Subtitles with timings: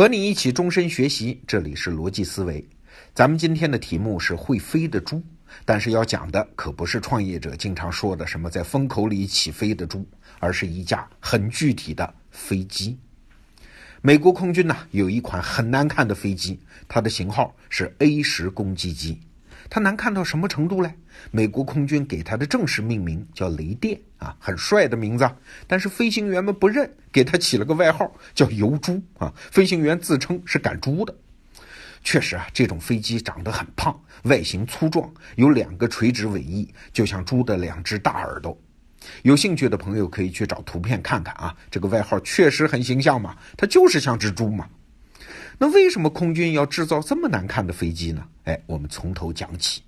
[0.00, 2.66] 和你一起终身学习，这里是逻辑思维。
[3.12, 5.22] 咱们今天的题目是会飞的猪，
[5.66, 10.08] 但是要讲的可不是创业者经常说的什么在风口里起飞的猪，
[10.38, 12.98] 而是一架很具体的飞机。
[14.00, 16.58] 美国空军呢有一款很难看的飞机，
[16.88, 19.20] 它的型号是 A 十攻击机。
[19.70, 20.92] 它难看到什么程度嘞？
[21.30, 25.30] 美国空军给它的正式命名叫雷电啊，很帅的名字。
[25.68, 29.32] 但是飞行员们不认，给它起了个外号叫油猪啊。
[29.36, 31.14] 飞行员自称是赶猪的。
[32.02, 38.58] 确实啊，这种飞机长得很胖，外形粗壮，有两个垂直尾翼，就像猪的两只大耳朵。
[39.22, 44.66] 有兴趣的朋友可以去找图片看看啊，这个外号确实很形象嘛，它就是像只猪嘛。
[45.62, 48.26] 那为什么空军要制造这么难看的飞机呢？
[48.44, 49.82] 哎，我们从头讲起。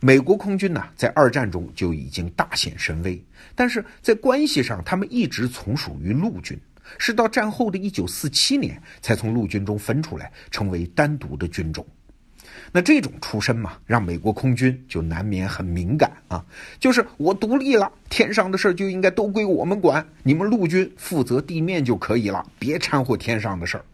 [0.00, 3.22] 美国空军呢，在二战中就已经大显神威，
[3.54, 6.58] 但是在关系上，他们一直从属于陆军，
[6.96, 11.86] 是到战后的一九四七年才从陆军中分出来，成为单独的军种。
[12.72, 16.42] 那这种出身嘛，让美国空军就难免很敏感啊，
[16.80, 23.84] 就是我独立了，天上的事儿就应该都归我们管，你们陆军负责地面就可以了，别掺和天上的事儿。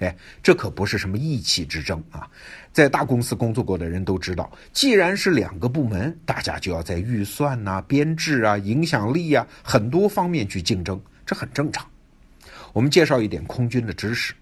[0.00, 2.28] 哎，这可不是什么意气之争啊！
[2.72, 11.86] 在大公司工作过的人都知道，既然是两个部门，大家就要在预算呐、编制啊、影响力啊很多方面去竞争，这很正常。
[12.72, 14.32] 我们介绍一点空军的知识：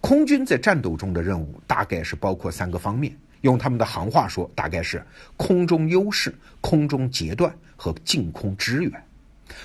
[0.00, 5.04] 空军在战斗中的任务大概是包括三个方面，用他们的行话说，大概是
[5.36, 8.92] 空中优势、空中截断和近空支援。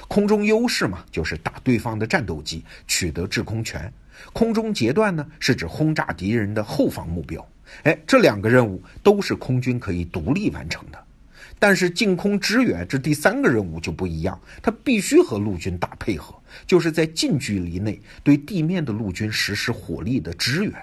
[0.07, 3.91] 空中优势嘛，就是打对方的战斗机，取得制空权。
[4.33, 7.47] 空中截断呢，是指轰炸敌人的后方目标。
[7.83, 11.03] 哎，这两个任务都是空军可以独立完成的。
[11.59, 16.35] 但是近空支援这第三个任务就不一样，它必须和陆军打配合，
[16.67, 20.73] 就是在近距离内对地面的陆军实施火力的支援。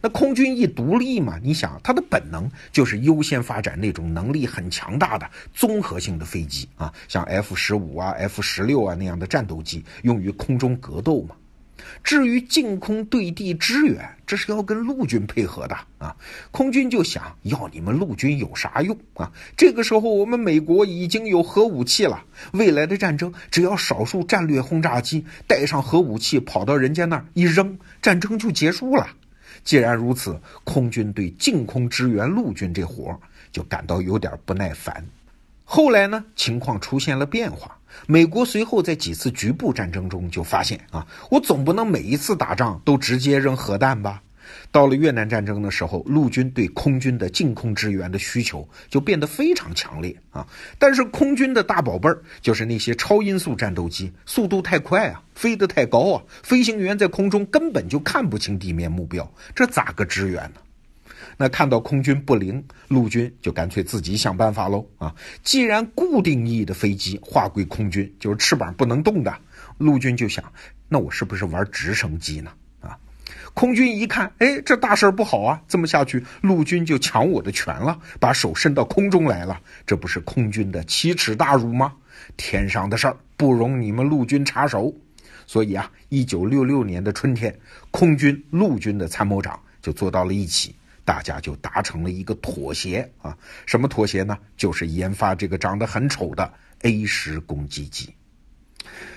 [0.00, 11.34] 那空军一独立嘛，你想，它的本能就是优先发展那种能力很强大的综合性的飞机啊，像 F 十五啊、F 十六啊那样的战斗机，用于空中格斗嘛。
[12.02, 16.14] 至于近空对地支援，这是要跟陆军配合的啊。
[16.50, 19.32] 空军就想要你们陆军有啥用啊？
[19.56, 29.08] 这个时候我们美国已经有核武器了，未来的战争只要少数战略轰炸机带上核武器跑到人家那儿一扔，战争就结束了。
[29.64, 33.18] 既然如此，空军对近空支援陆军这活儿
[33.52, 35.04] 就感到有点不耐烦。
[35.70, 37.76] 后来呢，情况出现了变化。
[38.06, 44.22] 美国随后在几次局部战争中就发现啊，我总不能每一次打仗都直接扔核弹吧？
[44.72, 50.46] 到了越南战争的时候，陆军对空军的近空支援的需求就变得非常强烈啊。
[50.78, 60.60] 但是空军的大宝贝儿就是那些超音速战斗机，速度太快啊，飞得太高啊，飞行员在空中根本就看不清地面目标，这咋个支援呢？
[61.36, 65.14] 那看到空军不灵，陆军就干脆自己想办法喽啊！
[65.42, 69.34] 既然固定翼的飞机划归空军，就是翅膀不能动的，
[69.78, 70.44] 陆军就想，
[70.88, 72.50] 那我是不是玩直升机呢？
[72.80, 72.98] 啊！
[73.54, 75.60] 空军一看，哎，这大事不好啊！
[75.66, 81.92] 这么下去，陆军就抢我的权了，把手伸到空中来了，这不是空军的奇耻大辱吗？
[82.36, 84.92] 天上的事儿不容你们陆军插手，
[85.46, 87.56] 所以啊，一九六六年的春天，
[87.90, 90.74] 空军、陆军的参谋长就坐到了一起。
[91.08, 94.36] 大家就达成了一个妥协啊，什么妥协呢？
[94.58, 96.52] 就是研发这个长得很丑的
[96.82, 98.14] A 十攻击机。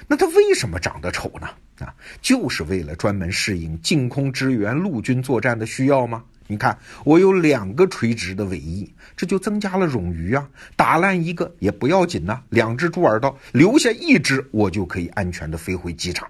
[0.08, 1.50] 那它为什么长得丑呢？
[1.86, 6.24] 啊，就是为了专门适应近空支援陆军作战的需要吗？
[6.48, 10.50] 你看，我有两个垂直的尾翼，这就增加了冗余啊。
[10.78, 16.26] 打烂一个也不要紧呐，两只猪耳朵留下一只，我就可以安全的飞回机场。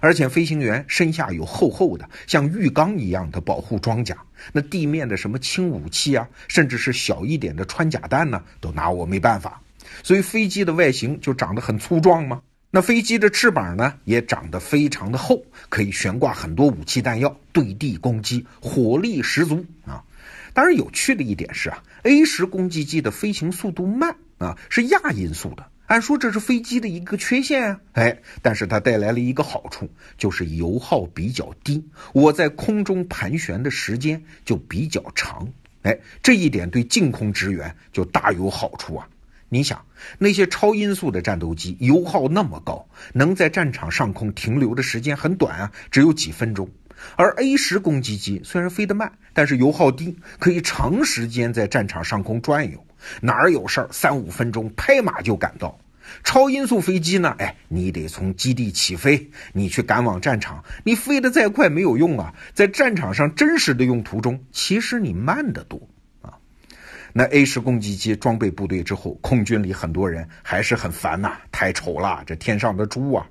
[0.00, 4.16] 而且飞行员身下有厚厚的像浴缸一样的保护装甲，
[4.52, 9.60] 那地面的什么轻武器啊，甚至是小一点的穿甲弹呢，都拿我没办法。
[10.02, 12.42] 所以飞机的外形就长得很粗壮嘛。
[12.70, 20.02] 那飞机的翅膀呢，也长得非常的厚，可以悬挂很多武器弹药，对地攻击，火力十足啊。
[20.52, 25.66] 当然，有趣的一点是啊，A 十攻击机的飞行速度慢啊，是亚音速的。
[25.86, 29.88] 按说这是飞机的一个缺陷啊，哎，但是它带来了一个好处，
[30.18, 35.48] 就是油耗比较低，我在空中盘旋的时间就比较长，
[35.82, 39.08] 哎，这一点对近空支援就大有好处啊。
[39.48, 39.84] 你想，
[40.18, 46.68] 那些超音速的战斗机油耗那么高，能在战场上空停留的时间很短啊，只有几分钟，
[47.14, 52.85] 而 A 十攻击机虽然飞得慢，但是油耗低，可以长时间在战场上空转悠。
[53.20, 55.78] 哪儿有事儿，三五分钟拍马就赶到。
[56.22, 57.34] 超音速飞机呢？
[57.40, 62.32] 哎，你得从基地起飞，你去赶往战场，你飞得再快没有用啊！
[62.54, 65.80] 在战场上真实的用途中，其实你慢得多
[66.22, 66.38] 啊。
[67.12, 73.26] 那 A 十攻击机装备部队之后，空军里很多人还是很烦呐，太丑了，这天上的猪啊！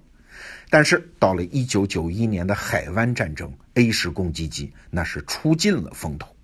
[0.69, 6.34] 但是到了一九九一年的海湾战争，A 十攻击机那是出尽了风头。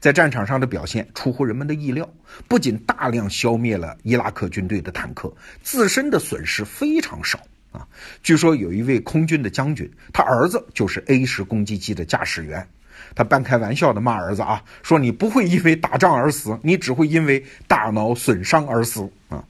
[0.00, 2.08] 在战场上的表现出乎人们的意料，
[2.48, 5.32] 不仅大量消灭了伊拉克军队的坦克，
[5.62, 7.38] 自身的损失非常少
[7.70, 7.86] 啊。
[8.22, 12.66] 据说有一位空军的将军，他儿子就是 A 十攻击机的驾驶员，
[13.14, 19.44] 他半开玩笑的骂儿子啊，说你不会因为打仗而死，你只会因为大脑损伤而死啊。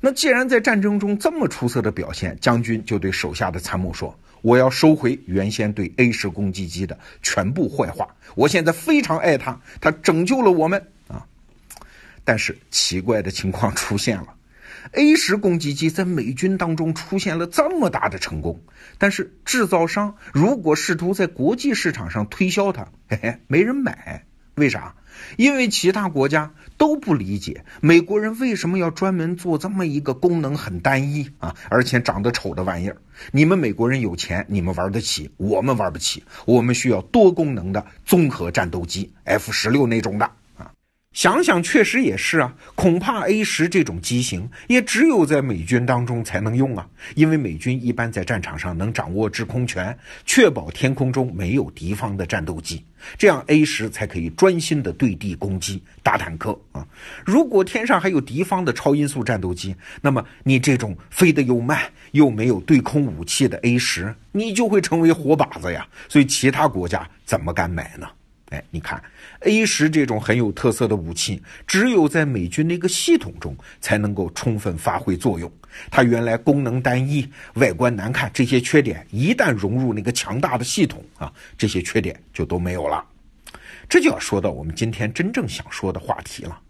[0.00, 4.18] 那既然在战争中这么出色的表现，将军就对手下的参谋说。
[4.42, 8.08] 我要收回原先对 A 十攻击机的全部坏话。
[8.34, 11.26] 我现在非常爱它，它拯救了我们啊！
[12.24, 14.28] 但是奇怪的情况出现了
[14.92, 18.58] ，A 十攻击机在美军当中出现了这么大的成功，
[18.96, 24.24] 但是制造商如果试图在国际市场上推销它，嘿嘿，没人买。
[24.54, 24.94] 为啥？
[25.36, 32.96] 因为其他国家都不理解美国人为什么要专门做这么一个功能很单一啊，而且长得丑的玩意儿。
[33.32, 36.24] 你们美国人有钱，你们玩得起，我们玩不起。
[36.46, 40.30] 我们需要多功能的综合战斗机，F 十六那种的。
[41.12, 52.82] 想想确实也是啊，恐怕 A 十这种机型也只有在美军当中才能用啊，因为美军一般在战场上能掌握制空权，确保天空中没有敌方的战斗机，
[53.18, 56.86] 这样 A 十才可以专心的对地攻击打坦克啊。
[57.26, 65.86] 如果天上还有敌方的超音速战斗机，那么你这种飞得又慢又没有对空武器的 A 十，你就会成为活靶子呀。
[66.08, 68.08] 所以其他国家怎么敢买呢？
[68.50, 69.02] 哎，你看
[69.40, 75.50] ，A 十这种很有特色的武器，只有在美军那个系统中才能够充分发挥作用。
[75.88, 83.04] 它原来功能单一、外观难看这些缺点，一旦融入那个强大的系统啊，这些缺点就都没有了。
[83.88, 86.60] 这就要说到我们今天真正想说的话题了。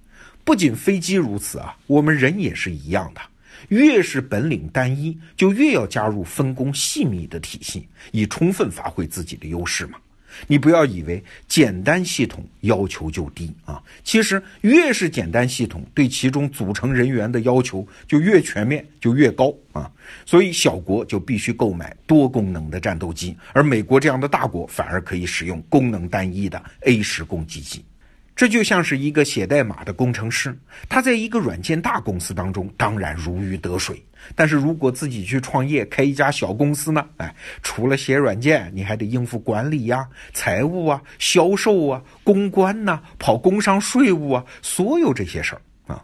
[0.44, 3.20] 不仅飞机如此啊，我们人也是一样的。
[3.68, 9.98] 越是本领单一，就越要加入分工细密的体系，以充分发挥自己的优势嘛。
[10.46, 19.90] 你不要以为简单系统要求就低啊，其实越是简单系统，对其中组成人员的要求就越全面，就越高啊。
[20.26, 27.84] 所以小国就必须购买多功能的战斗机，而美国这样的大国反而可以使用功能单一的 A 十攻击机。
[28.40, 30.58] 这就像是一个写代码的工程师，
[30.88, 34.02] 他在一个软件大公司当中当然如鱼得水，
[34.34, 37.06] 但是如果自己去创业开一家小公司呢？
[37.18, 45.60] 哎，除了写软件，你还得应付管理呀、财务啊、销售啊、公关呐、跑工商税务啊，所有这些事儿
[45.92, 46.02] 啊。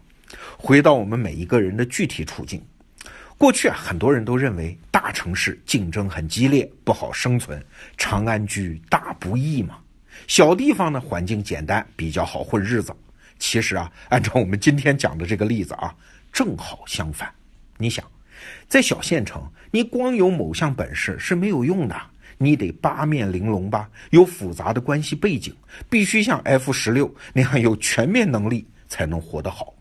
[0.59, 2.63] 回到我们每一个人的具体处境，
[3.35, 7.59] 过去啊，很多人都认为大城市竞争很激烈，不好生存，
[7.97, 9.79] 长安居大不易嘛。
[10.25, 12.95] 小地方呢，环境简单，比较好混日子。
[13.39, 15.93] 其实啊， 按照我们今天讲的这个例子啊，
[16.33, 17.31] 正好相反。
[17.77, 18.03] 你想，
[18.67, 21.95] 在小县城，你光有某项本事是没有用的，
[22.37, 25.55] 你得八面玲珑吧，有复杂的关系背景，
[25.89, 29.73] 必须像 F 十六 那样有全面能力才能活得好。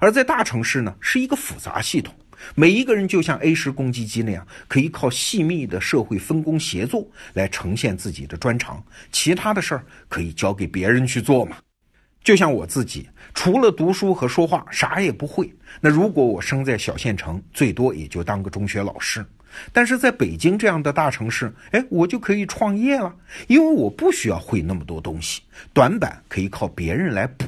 [0.00, 2.14] 而在大城市呢，是一个复杂系统。
[2.54, 11.56] 每一个人就像 A 十攻击机那样，可以靠细密的社会分工协作来呈现自己的专长，其他的事儿可以交给别人去做嘛。
[12.22, 15.50] 就像我自己，除了读书和说话，啥也不会。
[15.80, 19.24] 那如果我生在小县城，最多也就当个中学老师。
[19.72, 23.14] 但是在北京这样的大城市，哎，我就可以创业了，
[23.46, 25.40] 因为我不需要会那么多东西，
[25.72, 27.46] 短板可以靠别人来补。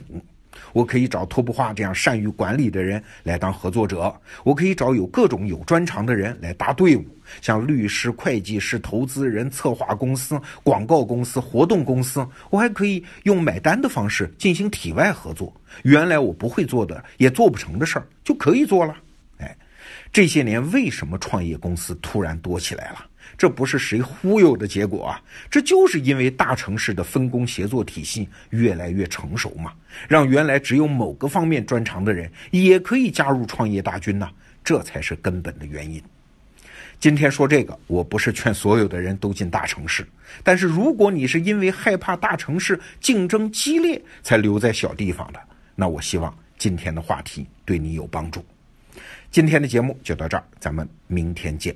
[0.72, 7.04] 我可以找托布化这样善于管理的人来当合作者，我可以找有各种有专长的人来搭队伍，
[7.40, 12.26] 像律师、会计师、投资人、策划公司、广告公司、活动公司。
[12.50, 18.94] 我还可以用买单的方式进行体外合作，原来我不会做的也做不成的事儿就可以做了。
[20.12, 23.06] 这些年为什么创业公司突然多起来了？
[23.38, 29.72] 这不是谁忽悠的结果啊，这就是因为大城市的分工协作体系越来越成熟嘛，
[30.08, 34.28] 让原来只有某个方面专长的人也可以加入创业大军呐，
[34.64, 36.02] 这才是根本的原因。
[36.98, 40.06] 今天说这个，我不是劝所有的人都进大城市，
[40.42, 45.40] 但是如果你是因为害怕大城市竞争激烈才留在小地方的，
[45.74, 48.44] 那我希望今天的话题对你有帮助。
[49.30, 51.74] 今天的节目就到这儿，咱们明天见。